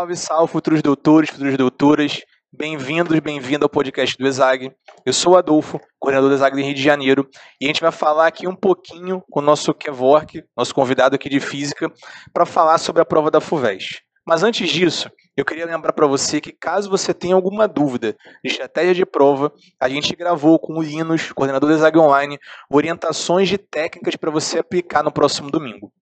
Salve, 0.00 0.16
salve, 0.16 0.52
futuros 0.52 0.80
doutores, 0.80 1.28
futuras 1.28 1.58
doutoras. 1.58 2.22
Bem-vindos, 2.50 3.20
bem-vindo 3.20 3.66
ao 3.66 3.68
podcast 3.68 4.16
do 4.16 4.26
ESAG. 4.26 4.72
Eu 5.04 5.12
sou 5.12 5.34
o 5.34 5.36
Adolfo, 5.36 5.78
coordenador 5.98 6.30
do 6.30 6.36
ESAG 6.36 6.56
do 6.56 6.62
Rio 6.62 6.74
de 6.74 6.82
Janeiro, 6.82 7.28
e 7.60 7.66
a 7.66 7.68
gente 7.68 7.82
vai 7.82 7.92
falar 7.92 8.26
aqui 8.26 8.48
um 8.48 8.56
pouquinho 8.56 9.22
com 9.30 9.40
o 9.40 9.42
nosso 9.42 9.74
Kevork, 9.74 10.42
nosso 10.56 10.74
convidado 10.74 11.16
aqui 11.16 11.28
de 11.28 11.38
física, 11.38 11.92
para 12.32 12.46
falar 12.46 12.78
sobre 12.78 13.02
a 13.02 13.04
prova 13.04 13.30
da 13.30 13.42
FUVEST. 13.42 14.00
Mas 14.26 14.42
antes 14.42 14.70
disso, 14.70 15.10
eu 15.36 15.44
queria 15.44 15.66
lembrar 15.66 15.92
para 15.92 16.06
você 16.06 16.40
que 16.40 16.50
caso 16.50 16.88
você 16.88 17.12
tenha 17.12 17.34
alguma 17.34 17.68
dúvida 17.68 18.16
de 18.42 18.50
estratégia 18.50 18.94
de 18.94 19.04
prova, 19.04 19.52
a 19.78 19.86
gente 19.86 20.16
gravou 20.16 20.58
com 20.58 20.78
o 20.78 20.82
Linus, 20.82 21.30
coordenador 21.30 21.68
do 21.68 21.76
ESAG 21.76 21.98
Online, 21.98 22.38
orientações 22.70 23.50
de 23.50 23.58
técnicas 23.58 24.16
para 24.16 24.30
você 24.30 24.60
aplicar 24.60 25.02
no 25.02 25.12
próximo 25.12 25.50
domingo. 25.50 25.92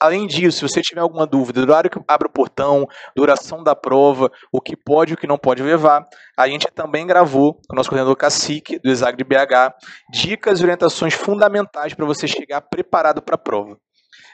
Além 0.00 0.26
disso, 0.26 0.58
se 0.58 0.68
você 0.68 0.80
tiver 0.80 1.00
alguma 1.00 1.26
dúvida 1.26 1.64
do 1.64 1.70
horário 1.70 1.90
que 1.90 2.00
abre 2.06 2.28
o 2.28 2.30
portão, 2.30 2.86
duração 3.16 3.64
da 3.64 3.74
prova, 3.74 4.30
o 4.52 4.60
que 4.60 4.76
pode 4.76 5.12
e 5.12 5.14
o 5.14 5.16
que 5.16 5.26
não 5.26 5.36
pode 5.36 5.62
levar, 5.62 6.06
a 6.36 6.48
gente 6.48 6.68
também 6.68 7.04
gravou 7.04 7.54
com 7.54 7.74
o 7.74 7.76
nosso 7.76 7.88
coordenador 7.88 8.16
Cacique, 8.16 8.78
do 8.78 8.88
Exag 8.88 9.16
de 9.16 9.24
BH, 9.24 9.74
dicas 10.12 10.60
e 10.60 10.62
orientações 10.62 11.14
fundamentais 11.14 11.94
para 11.94 12.06
você 12.06 12.28
chegar 12.28 12.60
preparado 12.60 13.20
para 13.20 13.34
a 13.34 13.38
prova. 13.38 13.76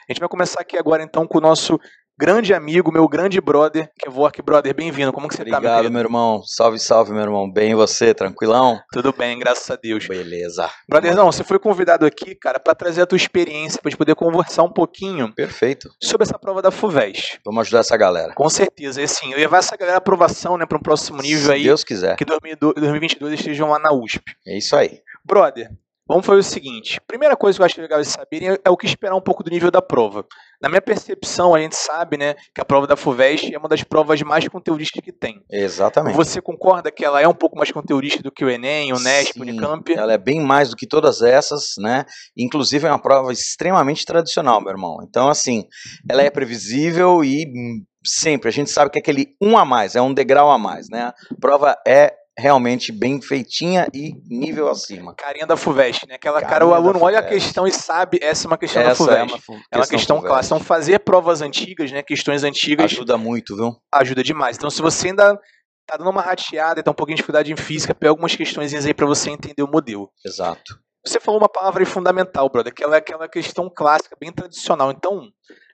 A 0.07 0.13
gente 0.13 0.19
vai 0.19 0.29
começar 0.29 0.61
aqui 0.61 0.77
agora 0.77 1.01
então 1.01 1.25
com 1.25 1.39
o 1.39 1.41
nosso 1.41 1.79
grande 2.17 2.53
amigo, 2.53 2.91
meu 2.91 3.07
grande 3.07 3.41
brother, 3.41 3.89
que 3.99 4.07
é 4.07 4.41
Brother, 4.43 4.73
bem-vindo. 4.73 5.11
Como 5.11 5.27
que 5.27 5.35
você 5.35 5.41
Obrigado, 5.41 5.61
tá, 5.61 5.67
meu 5.67 5.75
Obrigado, 5.77 5.91
meu 5.91 6.01
irmão. 6.01 6.43
Salve, 6.43 6.79
salve, 6.79 7.11
meu 7.11 7.21
irmão. 7.21 7.51
Bem 7.51 7.71
e 7.71 7.75
você, 7.75 8.13
tranquilão? 8.13 8.79
Tudo 8.91 9.11
bem, 9.11 9.37
graças 9.37 9.69
a 9.69 9.75
Deus. 9.75 10.07
Beleza. 10.07 10.69
Brotherzão, 10.87 11.31
você 11.31 11.43
foi 11.43 11.59
convidado 11.59 12.05
aqui, 12.05 12.33
cara, 12.35 12.59
para 12.59 12.73
trazer 12.73 13.01
a 13.01 13.05
tua 13.05 13.17
experiência, 13.17 13.81
pra 13.81 13.89
gente 13.89 13.97
poder 13.97 14.15
conversar 14.15 14.63
um 14.63 14.71
pouquinho 14.71 15.33
Perfeito. 15.33 15.89
sobre 16.01 16.23
essa 16.23 16.39
prova 16.39 16.61
da 16.61 16.71
FUVEST. 16.71 17.41
Vamos 17.45 17.61
ajudar 17.61 17.79
essa 17.79 17.97
galera. 17.97 18.33
Com 18.33 18.49
certeza. 18.49 19.01
E 19.01 19.03
assim, 19.03 19.31
eu 19.33 19.37
levar 19.37 19.57
essa 19.57 19.75
galera 19.75 19.97
à 19.97 19.99
aprovação, 19.99 20.57
né, 20.57 20.65
para 20.65 20.77
um 20.77 20.81
próximo 20.81 21.21
nível 21.21 21.47
Se 21.47 21.51
aí, 21.51 21.63
Deus 21.63 21.83
quiser. 21.83 22.15
que 22.15 22.25
2022 22.25 23.33
estejam 23.33 23.69
lá 23.69 23.79
na 23.79 23.91
USP. 23.93 24.21
É 24.47 24.57
isso 24.57 24.75
aí. 24.75 25.01
Brother, 25.25 25.69
vamos 26.07 26.25
fazer 26.25 26.39
o 26.39 26.43
seguinte. 26.43 26.99
Primeira 27.07 27.35
coisa 27.35 27.57
que 27.57 27.61
eu 27.61 27.65
acho 27.65 27.81
legal 27.81 28.01
de 28.01 28.07
saberem 28.07 28.49
é, 28.49 28.59
é 28.65 28.69
o 28.69 28.77
que 28.77 28.85
esperar 28.85 29.15
um 29.15 29.21
pouco 29.21 29.43
do 29.43 29.49
nível 29.49 29.71
da 29.71 29.81
prova. 29.81 30.25
Na 30.61 30.69
minha 30.69 30.81
percepção, 30.81 31.53
a 31.53 31.59
gente 31.59 31.75
sabe, 31.75 32.17
né, 32.17 32.35
que 32.53 32.61
a 32.61 32.65
prova 32.65 32.87
da 32.87 32.95
FUVEST 32.95 33.53
é 33.53 33.57
uma 33.57 33.67
das 33.67 33.83
provas 33.83 34.21
mais 34.21 34.47
conteudistas 34.47 35.01
que 35.03 35.11
tem. 35.11 35.43
Exatamente. 35.51 36.15
Você 36.15 36.41
concorda 36.41 36.91
que 36.91 37.03
ela 37.03 37.21
é 37.21 37.27
um 37.27 37.33
pouco 37.33 37.57
mais 37.57 37.71
conteudista 37.71 38.21
do 38.23 38.31
que 38.31 38.45
o 38.45 38.49
Enem, 38.49 38.93
o 38.93 38.99
Nesp, 38.99 39.37
o 39.37 39.41
Unicamp? 39.41 39.91
Ela 39.93 40.13
é 40.13 40.17
bem 40.17 40.39
mais 40.39 40.69
do 40.69 40.75
que 40.75 40.87
todas 40.87 41.21
essas, 41.21 41.73
né? 41.77 42.05
Inclusive 42.37 42.87
é 42.87 42.89
uma 42.89 43.01
prova 43.01 43.31
extremamente 43.31 44.05
tradicional, 44.05 44.61
meu 44.61 44.71
irmão. 44.71 44.97
Então, 45.07 45.27
assim, 45.27 45.65
ela 46.09 46.21
é 46.21 46.29
previsível 46.29 47.23
e 47.23 47.45
hum, 47.47 47.83
sempre 48.03 48.49
a 48.49 48.51
gente 48.51 48.69
sabe 48.69 48.91
que 48.91 48.99
é 48.99 49.01
aquele 49.01 49.35
um 49.41 49.57
a 49.57 49.65
mais, 49.65 49.95
é 49.95 50.01
um 50.01 50.13
degrau 50.13 50.49
a 50.51 50.57
mais, 50.57 50.89
né? 50.89 51.11
A 51.31 51.39
prova 51.39 51.75
é 51.85 52.13
realmente 52.37 52.91
bem 52.91 53.21
feitinha 53.21 53.87
e 53.93 54.13
nível 54.27 54.69
acima. 54.69 55.15
Carinha 55.15 55.45
da 55.47 55.55
FUVEST, 55.55 56.07
né? 56.07 56.15
Aquela 56.15 56.41
cara, 56.41 56.51
Carinha 56.51 56.67
o 56.67 56.71
da 56.71 56.75
aluno 56.77 57.01
olha 57.03 57.19
a 57.19 57.23
questão 57.23 57.65
e 57.65 57.71
sabe, 57.71 58.19
essa 58.21 58.45
é 58.45 58.47
uma 58.47 58.57
questão 58.57 58.83
da 58.83 58.89
Essa 58.89 58.97
FUVEST. 59.03 59.19
é 59.19 59.23
uma 59.23 59.39
fu- 59.39 59.59
É 59.71 59.77
uma 59.77 59.87
questão 59.87 60.21
clássica. 60.21 60.55
Então, 60.55 60.65
fazer 60.65 60.99
provas 60.99 61.41
antigas, 61.41 61.91
né? 61.91 62.03
Questões 62.03 62.43
antigas, 62.43 62.91
Ajuda 62.91 63.17
muito, 63.17 63.55
viu? 63.55 63.75
ajuda 63.93 64.23
demais. 64.23 64.57
Então, 64.57 64.69
se 64.69 64.81
você 64.81 65.07
ainda 65.07 65.39
tá 65.87 65.97
dando 65.97 66.09
uma 66.09 66.21
rateada 66.21 66.79
e 66.79 66.83
tá 66.83 66.91
um 66.91 66.95
pouquinho 66.95 67.15
de 67.15 67.21
dificuldade 67.21 67.53
em 67.53 67.55
física, 67.55 67.93
pega 67.95 68.09
algumas 68.09 68.35
questões 68.35 68.73
aí 68.73 68.93
pra 68.93 69.05
você 69.05 69.29
entender 69.29 69.63
o 69.63 69.67
modelo. 69.71 70.09
Exato. 70.25 70.79
Você 71.05 71.19
falou 71.19 71.39
uma 71.39 71.47
palavra 71.47 71.83
aí 71.83 71.85
fundamental, 71.85 72.49
brother, 72.49 72.73
que 72.73 72.83
é 72.83 72.87
aquela 72.95 73.29
questão 73.29 73.69
clássica, 73.73 74.17
bem 74.19 74.31
tradicional. 74.33 74.89
Então, 74.91 75.29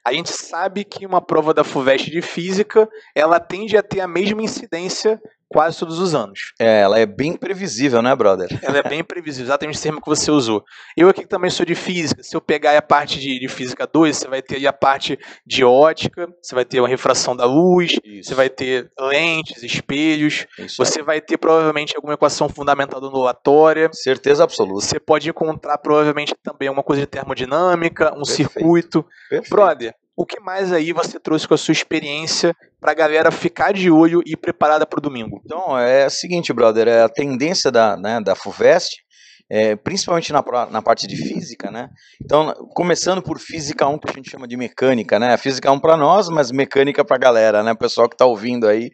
a 0.06 0.12
gente 0.12 0.30
sabe 0.30 0.84
que 0.84 1.06
uma 1.06 1.22
prova 1.22 1.54
da 1.54 1.64
FUVEST 1.64 2.10
de 2.10 2.20
física, 2.20 2.86
ela 3.16 3.40
tende 3.40 3.74
a 3.76 3.82
ter 3.82 4.00
a 4.00 4.06
mesma 4.06 4.42
incidência 4.42 5.18
quase 5.52 5.78
todos 5.78 5.98
os 5.98 6.14
anos. 6.14 6.52
É, 6.58 6.80
ela 6.80 6.98
é 6.98 7.06
bem 7.06 7.36
previsível, 7.36 8.00
né, 8.02 8.14
brother? 8.16 8.48
Ela 8.62 8.78
é 8.78 8.82
bem 8.82 9.04
previsível, 9.04 9.46
exatamente 9.46 9.78
o 9.78 9.82
termo 9.82 10.00
que 10.00 10.08
você 10.08 10.30
usou. 10.30 10.64
Eu 10.96 11.08
aqui 11.08 11.26
também 11.26 11.50
sou 11.50 11.66
de 11.66 11.74
física, 11.74 12.22
se 12.22 12.34
eu 12.34 12.40
pegar 12.40 12.76
a 12.76 12.82
parte 12.82 13.20
de, 13.20 13.38
de 13.38 13.48
física 13.48 13.86
2, 13.86 14.16
você 14.16 14.28
vai 14.28 14.40
ter 14.42 14.56
aí 14.56 14.66
a 14.66 14.72
parte 14.72 15.18
de 15.46 15.64
ótica, 15.64 16.28
você 16.40 16.54
vai 16.54 16.64
ter 16.64 16.80
uma 16.80 16.88
refração 16.88 17.36
da 17.36 17.44
luz, 17.44 17.98
você 18.22 18.34
vai 18.34 18.48
ter 18.48 18.90
lentes, 18.98 19.62
espelhos, 19.62 20.46
Isso 20.58 20.82
aí. 20.82 20.88
você 20.88 21.02
vai 21.02 21.20
ter 21.20 21.36
provavelmente 21.36 21.94
alguma 21.96 22.14
equação 22.14 22.48
fundamental 22.48 23.02
ondulatória, 23.02 23.90
Certeza 23.92 24.44
absoluta. 24.44 24.84
você 24.86 24.98
pode 24.98 25.28
encontrar 25.28 25.78
provavelmente 25.78 26.34
também 26.42 26.68
uma 26.70 26.82
coisa 26.82 27.02
de 27.02 27.06
termodinâmica, 27.06 28.12
um 28.14 28.22
Perfeito. 28.22 28.50
circuito. 28.52 29.04
Perfeito. 29.28 29.50
Brother, 29.50 29.94
o 30.16 30.26
que 30.26 30.40
mais 30.40 30.72
aí 30.72 30.92
você 30.92 31.18
trouxe 31.18 31.48
com 31.48 31.54
a 31.54 31.58
sua 31.58 31.72
experiência 31.72 32.54
pra 32.80 32.94
galera 32.94 33.30
ficar 33.30 33.72
de 33.72 33.90
olho 33.90 34.22
e 34.26 34.36
preparada 34.36 34.86
pro 34.86 35.00
domingo? 35.00 35.40
Então, 35.44 35.78
é 35.78 36.06
o 36.06 36.10
seguinte, 36.10 36.52
brother, 36.52 36.88
é 36.88 37.02
a 37.02 37.08
tendência 37.08 37.70
da, 37.70 37.96
né, 37.96 38.20
da 38.20 38.34
FUVEST, 38.34 39.02
é, 39.54 39.76
principalmente 39.76 40.32
na, 40.32 40.42
na 40.70 40.80
parte 40.80 41.06
de 41.06 41.14
física, 41.14 41.70
né? 41.70 41.90
Então, 42.24 42.54
começando 42.74 43.20
por 43.20 43.38
física 43.38 43.86
1, 43.86 43.98
que 43.98 44.08
a 44.08 44.12
gente 44.14 44.30
chama 44.30 44.48
de 44.48 44.56
mecânica, 44.56 45.18
né? 45.18 45.36
Física 45.36 45.70
1 45.70 45.78
para 45.78 45.94
nós, 45.94 46.30
mas 46.30 46.50
mecânica 46.50 47.04
para 47.04 47.16
a 47.16 47.18
galera, 47.18 47.62
né? 47.62 47.72
O 47.72 47.76
pessoal 47.76 48.08
que 48.08 48.14
está 48.14 48.24
ouvindo 48.24 48.66
aí. 48.66 48.88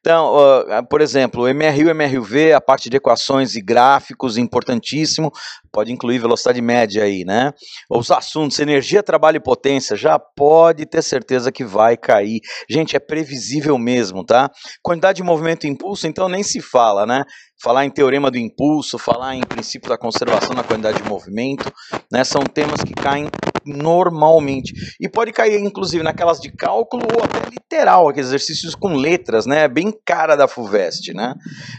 Então, 0.00 0.24
ó, 0.24 0.82
por 0.82 1.02
exemplo, 1.02 1.44
MRU 1.44 1.90
MRUV, 1.90 2.54
a 2.54 2.60
parte 2.60 2.88
de 2.88 2.96
equações 2.96 3.54
e 3.54 3.60
gráficos, 3.60 4.38
importantíssimo, 4.38 5.30
pode 5.70 5.92
incluir 5.92 6.18
velocidade 6.18 6.60
média 6.60 7.04
aí, 7.04 7.22
né? 7.24 7.52
Os 7.88 8.10
assuntos, 8.10 8.58
energia, 8.58 9.02
trabalho 9.02 9.36
e 9.36 9.40
potência, 9.40 9.94
já 9.96 10.18
pode 10.18 10.86
ter 10.86 11.02
certeza 11.02 11.52
que 11.52 11.64
vai 11.64 11.98
cair. 11.98 12.40
Gente, 12.68 12.96
é 12.96 12.98
previsível 12.98 13.76
mesmo, 13.78 14.24
tá? 14.24 14.50
Quantidade 14.82 15.16
de 15.16 15.22
movimento 15.22 15.66
e 15.66 15.70
impulso, 15.70 16.06
então 16.06 16.30
nem 16.30 16.42
se 16.42 16.62
fala, 16.62 17.04
né? 17.04 17.22
Falar 17.62 17.84
em 17.84 17.90
teorema 17.90 18.30
do 18.30 18.38
impulso, 18.38 18.98
falar 18.98 19.36
em 19.36 19.42
princípio 19.42 19.90
da 19.90 19.98
conservação 20.00 20.56
na 20.56 20.64
quantidade 20.64 21.02
de 21.02 21.08
movimento, 21.08 21.70
né? 22.10 22.24
São 22.24 22.42
temas 22.42 22.82
que 22.82 22.94
caem 22.94 23.28
normalmente. 23.64 24.72
E 24.98 25.08
pode 25.08 25.32
cair, 25.32 25.60
inclusive, 25.60 26.02
naquelas 26.02 26.40
de 26.40 26.50
cálculo 26.50 27.06
ou 27.14 27.22
até 27.22 27.48
literal, 27.50 28.08
aqueles 28.08 28.28
exercícios 28.28 28.74
com 28.74 28.94
letras, 28.94 29.46
né? 29.46 29.68
Bem 29.68 29.92
cara 30.04 30.34
da 30.34 30.48
FUVEST, 30.48 31.12
né? 31.12 31.34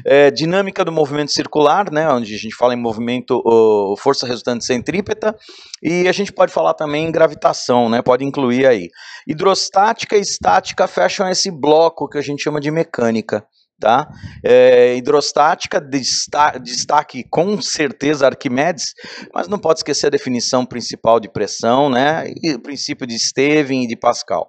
É, 0.05 0.29
dinâmica 0.29 0.85
do 0.85 0.91
movimento 0.91 1.31
circular, 1.31 1.91
né? 1.91 2.07
Onde 2.09 2.33
a 2.33 2.37
gente 2.37 2.55
fala 2.55 2.73
em 2.73 2.77
movimento, 2.77 3.41
ô, 3.43 3.95
força 3.97 4.27
resultante 4.27 4.63
centrípeta, 4.63 5.35
e 5.81 6.07
a 6.07 6.11
gente 6.11 6.31
pode 6.31 6.53
falar 6.53 6.75
também 6.75 7.07
em 7.07 7.11
gravitação, 7.11 7.89
né? 7.89 8.01
Pode 8.01 8.23
incluir 8.23 8.67
aí. 8.67 8.89
Hidrostática 9.27 10.15
e 10.15 10.21
estática 10.21 10.87
fecham 10.87 11.27
esse 11.27 11.49
bloco 11.49 12.07
que 12.07 12.17
a 12.17 12.21
gente 12.21 12.43
chama 12.43 12.61
de 12.61 12.69
mecânica. 12.69 13.43
Tá? 13.81 14.07
É, 14.45 14.95
hidrostática, 14.95 15.81
desta- 15.81 16.59
destaque 16.59 17.23
com 17.27 17.59
certeza 17.59 18.27
Arquimedes, 18.27 18.93
mas 19.33 19.47
não 19.47 19.57
pode 19.57 19.79
esquecer 19.79 20.05
a 20.05 20.11
definição 20.11 20.63
principal 20.67 21.19
de 21.19 21.27
pressão, 21.27 21.89
né? 21.89 22.31
E 22.43 22.53
o 22.53 22.59
princípio 22.61 23.07
de 23.07 23.17
Steven 23.17 23.85
e 23.85 23.87
de 23.87 23.95
Pascal. 23.97 24.47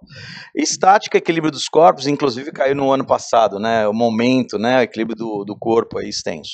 Estática, 0.54 1.16
equilíbrio 1.16 1.50
dos 1.50 1.66
corpos, 1.66 2.06
inclusive 2.06 2.53
caiu 2.53 2.75
no 2.76 2.93
ano 2.93 3.06
passado, 3.06 3.59
né? 3.59 3.88
O 3.88 3.94
momento, 3.94 4.59
né? 4.59 4.81
O 4.81 4.82
equilíbrio 4.82 5.16
do, 5.16 5.44
do 5.47 5.56
corpo 5.59 5.99
aí 5.99 6.10
extenso. 6.10 6.53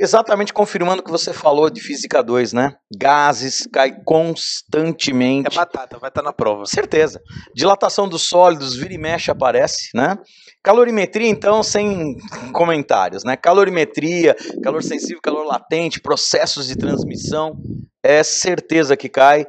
Exatamente 0.00 0.52
confirmando 0.52 1.02
o 1.02 1.04
que 1.04 1.10
você 1.10 1.32
falou 1.32 1.68
de 1.68 1.80
física 1.80 2.22
2, 2.22 2.52
né? 2.52 2.76
Gases 2.96 3.68
cai 3.72 3.92
constantemente. 4.04 5.48
É 5.48 5.56
batata, 5.56 5.98
vai 5.98 6.08
estar 6.08 6.22
na 6.22 6.32
prova. 6.32 6.66
Certeza. 6.66 7.20
Dilatação 7.52 8.08
dos 8.08 8.28
sólidos, 8.28 8.76
vira 8.76 8.94
e 8.94 8.98
mexe 8.98 9.30
aparece, 9.30 9.90
né? 9.94 10.16
Calorimetria, 10.62 11.28
então, 11.28 11.62
sem 11.62 12.16
comentários, 12.52 13.24
né? 13.24 13.36
Calorimetria, 13.36 14.36
calor 14.62 14.82
sensível, 14.84 15.20
calor 15.20 15.44
latente, 15.44 16.00
processos 16.00 16.68
de 16.68 16.76
transmissão, 16.76 17.56
é 18.02 18.22
certeza 18.22 18.96
que 18.96 19.08
cai. 19.08 19.46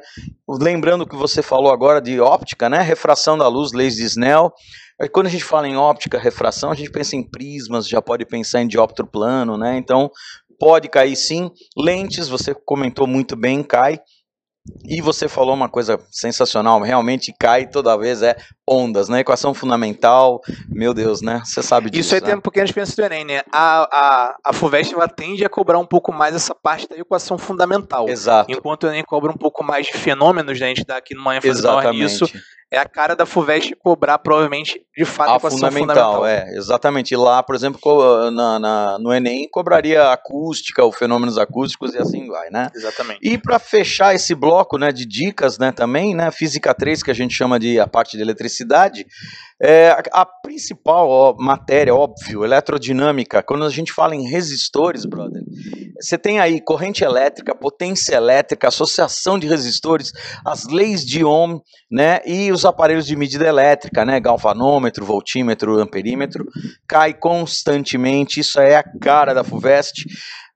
Lembrando 0.48 1.06
que 1.06 1.16
você 1.16 1.42
falou 1.42 1.72
agora 1.72 2.00
de 2.00 2.20
óptica, 2.20 2.68
né? 2.68 2.80
Refração 2.80 3.38
da 3.38 3.48
luz, 3.48 3.72
leis 3.72 3.96
de 3.96 4.04
Snell. 4.04 4.52
Quando 5.12 5.28
a 5.28 5.30
gente 5.30 5.44
fala 5.44 5.66
em 5.66 5.76
óptica, 5.76 6.18
refração, 6.18 6.70
a 6.70 6.74
gente 6.74 6.90
pensa 6.90 7.16
em 7.16 7.22
prismas, 7.22 7.88
já 7.88 8.02
pode 8.02 8.26
pensar 8.26 8.60
em 8.60 8.68
dióptero 8.68 9.08
plano, 9.08 9.56
né? 9.56 9.78
Então, 9.78 10.10
pode 10.58 10.88
cair 10.88 11.16
sim. 11.16 11.50
Lentes, 11.76 12.28
você 12.28 12.54
comentou 12.54 13.06
muito 13.06 13.34
bem, 13.34 13.62
cai. 13.62 13.98
E 14.84 15.00
você 15.00 15.26
falou 15.26 15.54
uma 15.54 15.68
coisa 15.68 15.98
sensacional, 16.10 16.80
realmente 16.82 17.34
cai 17.38 17.66
toda 17.66 17.96
vez, 17.96 18.22
é 18.22 18.36
ondas, 18.68 19.08
né? 19.08 19.20
Equação 19.20 19.54
fundamental, 19.54 20.40
meu 20.68 20.92
Deus, 20.92 21.22
né? 21.22 21.40
Você 21.44 21.62
sabe 21.62 21.88
disso. 21.88 22.00
Isso 22.00 22.14
aí 22.14 22.20
né? 22.20 22.26
tem 22.28 22.36
um 22.36 22.40
pouquinho 22.40 22.64
a 22.64 22.66
diferença 22.66 22.94
do 22.94 23.02
Enem, 23.02 23.24
né? 23.24 23.42
A, 23.50 23.88
a, 23.90 24.36
a 24.44 24.52
FUVEST 24.52 24.94
ela 24.94 25.08
tende 25.08 25.44
a 25.44 25.48
cobrar 25.48 25.78
um 25.78 25.86
pouco 25.86 26.12
mais 26.12 26.34
essa 26.34 26.54
parte 26.54 26.86
da 26.88 26.96
equação 26.96 27.38
fundamental. 27.38 28.08
Exato. 28.08 28.52
Enquanto 28.52 28.84
o 28.84 28.88
Enem 28.88 29.02
cobra 29.02 29.32
um 29.32 29.36
pouco 29.36 29.64
mais 29.64 29.86
de 29.86 29.94
fenômenos, 29.94 30.60
né? 30.60 30.66
A 30.66 30.68
gente 30.68 30.84
dá 30.84 30.98
aqui 30.98 31.14
numa 31.14 31.36
ênfase 31.36 31.62
maior 31.62 31.92
nisso. 31.94 32.26
É 32.72 32.78
a 32.78 32.84
cara 32.84 33.16
da 33.16 33.26
FUVEST 33.26 33.74
cobrar, 33.80 34.18
provavelmente, 34.18 34.80
de 34.96 35.04
fato, 35.04 35.30
a 35.30 35.34
A 35.36 35.40
fundamental, 35.40 35.80
fundamental. 35.80 36.26
é, 36.26 36.56
exatamente. 36.56 37.12
E 37.12 37.16
lá, 37.16 37.42
por 37.42 37.56
exemplo, 37.56 37.80
co- 37.80 38.30
na, 38.30 38.58
na- 38.60 38.98
no 39.00 39.12
Enem, 39.12 39.48
cobraria 39.50 40.12
acústica, 40.12 40.84
ou 40.84 40.92
fenômenos 40.92 41.36
acústicos 41.36 41.94
e 41.94 41.98
assim 41.98 42.28
vai, 42.28 42.48
né? 42.50 42.70
Exatamente. 42.74 43.18
E 43.22 43.36
para 43.36 43.58
fechar 43.58 44.14
esse 44.14 44.36
bloco, 44.36 44.78
né, 44.78 44.92
de 44.92 45.04
dicas, 45.04 45.58
né, 45.58 45.72
também, 45.72 46.14
né, 46.14 46.30
física 46.30 46.72
3, 46.72 47.02
que 47.02 47.10
a 47.10 47.14
gente 47.14 47.34
chama 47.34 47.58
de 47.58 47.80
a 47.80 47.88
parte 47.88 48.16
de 48.16 48.22
eletricidade, 48.22 49.04
é, 49.60 49.90
a, 49.90 50.02
a 50.22 50.24
principal 50.24 51.08
ó, 51.08 51.34
matéria, 51.38 51.94
óbvio, 51.94 52.44
eletrodinâmica, 52.44 53.42
quando 53.42 53.64
a 53.64 53.70
gente 53.70 53.92
fala 53.92 54.14
em 54.14 54.28
resistores, 54.28 55.04
brother, 55.04 55.42
você 56.00 56.16
tem 56.16 56.40
aí 56.40 56.60
corrente 56.60 57.04
elétrica, 57.04 57.54
potência 57.54 58.14
elétrica, 58.14 58.68
associação 58.68 59.38
de 59.38 59.46
resistores, 59.46 60.12
as 60.44 60.66
leis 60.66 61.04
de 61.04 61.24
Ohm, 61.24 61.60
né, 61.90 62.20
e 62.24 62.50
os 62.50 62.64
aparelhos 62.64 63.06
de 63.06 63.14
medida 63.14 63.46
elétrica, 63.46 64.04
né, 64.04 64.18
galvanômetro, 64.18 65.04
voltímetro, 65.04 65.78
amperímetro, 65.78 66.46
cai 66.88 67.12
constantemente, 67.12 68.40
isso 68.40 68.60
é 68.60 68.76
a 68.76 68.84
cara 69.00 69.34
da 69.34 69.44
FUVEST, 69.44 70.06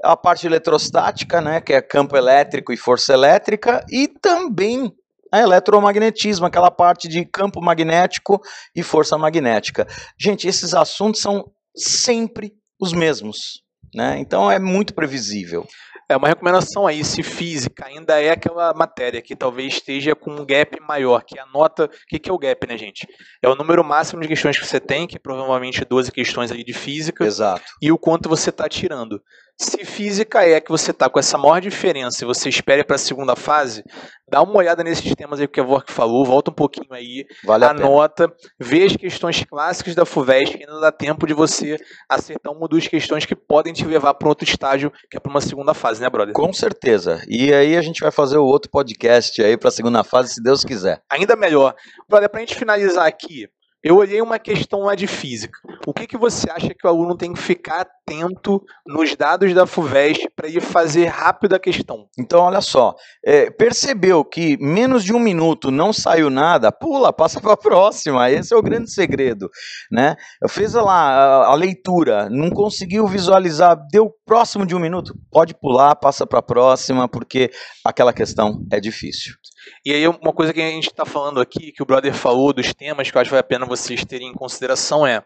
a 0.02 0.16
parte 0.16 0.46
eletrostática, 0.46 1.40
né, 1.40 1.60
que 1.60 1.72
é 1.72 1.82
campo 1.82 2.16
elétrico 2.16 2.72
e 2.72 2.76
força 2.76 3.12
elétrica, 3.12 3.84
e 3.90 4.08
também 4.08 4.92
a 5.32 5.40
eletromagnetismo, 5.40 6.46
aquela 6.46 6.70
parte 6.70 7.08
de 7.08 7.24
campo 7.24 7.60
magnético 7.60 8.40
e 8.74 8.84
força 8.84 9.18
magnética. 9.18 9.86
Gente, 10.16 10.46
esses 10.46 10.74
assuntos 10.74 11.20
são 11.20 11.50
sempre 11.76 12.52
os 12.80 12.92
mesmos, 12.92 13.63
né? 13.94 14.18
Então 14.18 14.50
é 14.50 14.58
muito 14.58 14.94
previsível. 14.94 15.66
É 16.06 16.16
uma 16.16 16.28
recomendação 16.28 16.86
aí, 16.86 17.02
se 17.02 17.22
física 17.22 17.86
ainda 17.86 18.20
é 18.20 18.30
aquela 18.30 18.74
matéria 18.74 19.22
que 19.22 19.34
talvez 19.34 19.74
esteja 19.74 20.14
com 20.14 20.30
um 20.32 20.44
gap 20.44 20.78
maior, 20.80 21.24
que 21.24 21.38
anota, 21.38 21.86
o 21.86 21.90
que, 22.06 22.18
que 22.18 22.28
é 22.28 22.32
o 22.32 22.38
gap, 22.38 22.66
né, 22.66 22.76
gente? 22.76 23.08
É 23.42 23.48
o 23.48 23.54
número 23.54 23.82
máximo 23.82 24.20
de 24.20 24.28
questões 24.28 24.58
que 24.58 24.66
você 24.66 24.78
tem, 24.78 25.06
que 25.06 25.16
é 25.16 25.18
provavelmente 25.18 25.82
12 25.82 26.12
questões 26.12 26.52
ali 26.52 26.62
de 26.62 26.74
física, 26.74 27.24
Exato. 27.24 27.64
e 27.80 27.90
o 27.90 27.96
quanto 27.96 28.28
você 28.28 28.50
está 28.50 28.68
tirando. 28.68 29.22
Se 29.56 29.84
física 29.84 30.42
é 30.44 30.60
que 30.60 30.70
você 30.70 30.90
está 30.90 31.08
com 31.08 31.18
essa 31.18 31.38
maior 31.38 31.60
diferença 31.60 32.24
e 32.24 32.26
você 32.26 32.48
espera 32.48 32.84
para 32.84 32.96
a 32.96 32.98
segunda 32.98 33.36
fase, 33.36 33.84
dá 34.28 34.42
uma 34.42 34.56
olhada 34.56 34.82
nesses 34.82 35.14
temas 35.14 35.38
aí 35.38 35.46
que 35.46 35.60
o 35.60 35.64
Kevork 35.64 35.92
falou, 35.92 36.24
volta 36.24 36.50
um 36.50 36.54
pouquinho 36.54 36.92
aí, 36.92 37.24
Vale 37.44 37.64
a 37.64 37.70
anota, 37.70 38.32
vê 38.58 38.84
as 38.84 38.96
questões 38.96 39.44
clássicas 39.44 39.94
da 39.94 40.04
FUVEST, 40.04 40.58
que 40.58 40.64
ainda 40.64 40.80
dá 40.80 40.90
tempo 40.90 41.24
de 41.24 41.32
você 41.32 41.78
acertar 42.08 42.52
uma 42.52 42.62
ou 42.62 42.68
duas 42.68 42.88
questões 42.88 43.24
que 43.24 43.36
podem 43.36 43.72
te 43.72 43.84
levar 43.84 44.14
para 44.14 44.28
outro 44.28 44.44
estágio, 44.44 44.92
que 45.08 45.16
é 45.16 45.20
para 45.20 45.30
uma 45.30 45.40
segunda 45.40 45.72
fase, 45.72 46.00
né, 46.00 46.10
brother? 46.10 46.34
Com 46.34 46.52
certeza. 46.52 47.22
E 47.28 47.54
aí 47.54 47.76
a 47.76 47.82
gente 47.82 48.00
vai 48.00 48.10
fazer 48.10 48.38
o 48.38 48.44
outro 48.44 48.68
podcast 48.70 49.40
aí 49.40 49.56
para 49.56 49.68
a 49.68 49.72
segunda 49.72 50.02
fase, 50.02 50.34
se 50.34 50.42
Deus 50.42 50.64
quiser. 50.64 51.00
Ainda 51.08 51.36
melhor. 51.36 51.76
Brother, 52.08 52.28
para 52.28 52.40
a 52.40 52.44
gente 52.44 52.56
finalizar 52.56 53.06
aqui, 53.06 53.48
eu 53.84 53.96
olhei 53.98 54.22
uma 54.22 54.38
questão 54.38 54.80
lá 54.80 54.94
de 54.94 55.06
física. 55.06 55.58
O 55.86 55.92
que, 55.92 56.06
que 56.06 56.16
você 56.16 56.50
acha 56.50 56.74
que 56.74 56.86
o 56.86 56.88
aluno 56.88 57.14
tem 57.14 57.34
que 57.34 57.38
ficar 57.38 57.82
atento 57.82 58.64
nos 58.86 59.14
dados 59.14 59.52
da 59.52 59.66
FUVEST 59.66 60.30
para 60.34 60.48
ele 60.48 60.62
fazer 60.62 61.04
rápido 61.04 61.54
a 61.54 61.58
questão? 61.58 62.08
Então, 62.18 62.40
olha 62.40 62.62
só, 62.62 62.94
é, 63.22 63.50
percebeu 63.50 64.24
que 64.24 64.56
menos 64.56 65.04
de 65.04 65.12
um 65.12 65.18
minuto 65.18 65.70
não 65.70 65.92
saiu 65.92 66.30
nada, 66.30 66.72
pula, 66.72 67.12
passa 67.12 67.42
para 67.42 67.52
a 67.52 67.56
próxima. 67.58 68.30
Esse 68.30 68.54
é 68.54 68.56
o 68.56 68.62
grande 68.62 68.90
segredo, 68.90 69.50
né? 69.92 70.16
Fez 70.48 70.72
lá 70.72 71.10
a, 71.10 71.46
a 71.48 71.54
leitura, 71.54 72.30
não 72.30 72.48
conseguiu 72.48 73.06
visualizar, 73.06 73.76
deu 73.90 74.10
próximo 74.24 74.64
de 74.64 74.74
um 74.74 74.80
minuto, 74.80 75.14
pode 75.30 75.52
pular, 75.52 75.94
passa 75.94 76.26
para 76.26 76.38
a 76.38 76.42
próxima, 76.42 77.06
porque 77.06 77.50
aquela 77.84 78.14
questão 78.14 78.64
é 78.72 78.80
difícil. 78.80 79.34
E 79.84 79.92
aí, 79.92 80.06
uma 80.06 80.32
coisa 80.32 80.52
que 80.52 80.60
a 80.60 80.70
gente 80.70 80.88
está 80.88 81.04
falando 81.04 81.40
aqui, 81.40 81.72
que 81.72 81.82
o 81.82 81.86
brother 81.86 82.14
falou 82.14 82.52
dos 82.52 82.72
temas 82.72 83.10
que 83.10 83.16
eu 83.16 83.20
acho 83.20 83.28
que 83.28 83.34
vale 83.34 83.40
a 83.40 83.44
pena 83.44 83.66
vocês 83.66 84.04
terem 84.04 84.28
em 84.28 84.34
consideração 84.34 85.06
é. 85.06 85.22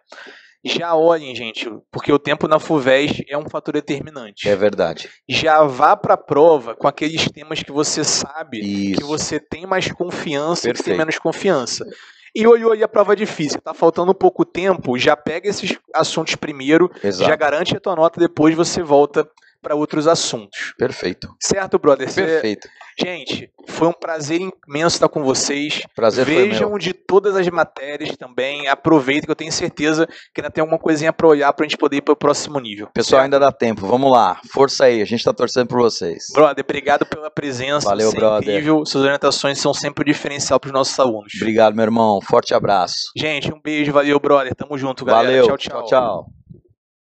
Já 0.64 0.94
olhem, 0.94 1.34
gente, 1.36 1.70
porque 1.90 2.12
o 2.12 2.18
tempo 2.18 2.48
na 2.48 2.58
FUVEST 2.58 3.24
é 3.28 3.38
um 3.38 3.48
fator 3.48 3.74
determinante. 3.74 4.48
É 4.48 4.56
verdade. 4.56 5.08
Já 5.28 5.62
vá 5.62 5.96
para 5.96 6.14
a 6.14 6.18
prova 6.18 6.74
com 6.74 6.88
aqueles 6.88 7.30
temas 7.30 7.62
que 7.62 7.70
você 7.70 8.02
sabe 8.02 8.58
Isso. 8.58 9.00
que 9.00 9.06
você 9.06 9.38
tem 9.38 9.66
mais 9.66 9.90
confiança 9.92 10.68
e 10.68 10.72
que 10.72 10.78
tem 10.78 10.84
Perfeito. 10.84 10.98
menos 10.98 11.18
confiança. 11.18 11.86
E 12.34 12.46
olhou 12.46 12.72
aí 12.72 12.82
a 12.82 12.88
prova 12.88 13.14
difícil, 13.14 13.60
tá 13.60 13.72
faltando 13.72 14.14
pouco 14.14 14.44
tempo, 14.44 14.98
já 14.98 15.16
pega 15.16 15.48
esses 15.48 15.78
assuntos 15.94 16.34
primeiro, 16.34 16.90
Exato. 17.02 17.28
já 17.30 17.36
garante 17.36 17.76
a 17.76 17.80
tua 17.80 17.96
nota, 17.96 18.20
depois 18.20 18.54
você 18.54 18.82
volta 18.82 19.28
para 19.62 19.74
outros 19.74 20.06
assuntos. 20.06 20.72
Perfeito. 20.78 21.28
Certo, 21.40 21.78
brother? 21.78 22.08
Cê- 22.10 22.24
Perfeito. 22.24 22.68
Gente, 23.00 23.48
foi 23.68 23.86
um 23.86 23.92
prazer 23.92 24.40
imenso 24.66 24.96
estar 24.96 25.08
com 25.08 25.22
vocês. 25.22 25.82
Prazer 25.94 26.24
foi 26.24 26.34
meu. 26.34 26.44
Vejam 26.48 26.78
de 26.78 26.92
todas 26.92 27.36
as 27.36 27.48
matérias 27.48 28.16
também. 28.16 28.66
Aproveitem 28.66 29.22
que 29.24 29.30
eu 29.30 29.36
tenho 29.36 29.52
certeza 29.52 30.06
que 30.34 30.40
ainda 30.40 30.50
tem 30.50 30.60
alguma 30.62 30.78
coisinha 30.80 31.12
para 31.12 31.28
olhar 31.28 31.52
para 31.52 31.64
a 31.64 31.68
gente 31.68 31.78
poder 31.78 31.98
ir 31.98 32.00
para 32.02 32.12
o 32.12 32.16
próximo 32.16 32.58
nível. 32.58 32.88
Pessoal, 32.92 33.20
Certo? 33.20 33.24
ainda 33.24 33.38
dá 33.38 33.52
tempo. 33.52 33.86
Vamos 33.86 34.10
lá. 34.10 34.40
Força 34.52 34.86
aí. 34.86 35.00
A 35.00 35.04
gente 35.04 35.22
tá 35.22 35.32
torcendo 35.32 35.68
por 35.68 35.78
vocês. 35.80 36.24
Brother, 36.34 36.64
obrigado 36.64 37.06
pela 37.06 37.30
presença. 37.30 37.88
Valeu, 37.88 38.10
Você 38.10 38.16
é 38.16 38.20
brother. 38.20 38.48
incrível. 38.50 38.84
Suas 38.84 39.04
orientações 39.04 39.60
são 39.60 39.72
sempre 39.72 40.02
o 40.02 40.04
diferencial 40.04 40.58
para 40.58 40.68
os 40.68 40.72
nossos 40.72 40.98
alunos. 40.98 41.32
Obrigado, 41.36 41.74
meu 41.76 41.84
irmão. 41.84 42.20
Forte 42.20 42.52
abraço. 42.52 43.12
Gente, 43.16 43.52
um 43.52 43.60
beijo. 43.62 43.92
Valeu, 43.92 44.18
brother. 44.18 44.54
Tamo 44.56 44.76
junto, 44.76 45.04
galera. 45.04 45.26
Valeu. 45.42 45.46
tchau. 45.46 45.56
tchau. 45.56 45.82
tchau. 45.84 45.86
tchau. 45.86 46.37